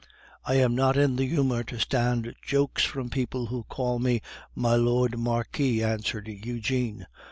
[0.43, 4.23] "I am not in the humor to stand jokes from people who call me
[4.55, 7.05] 'my lord Marquis,'" answered Eugene.